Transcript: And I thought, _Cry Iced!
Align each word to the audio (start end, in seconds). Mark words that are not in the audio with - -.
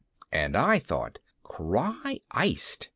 And 0.31 0.57
I 0.57 0.79
thought, 0.79 1.19
_Cry 1.45 2.23
Iced! 2.31 2.89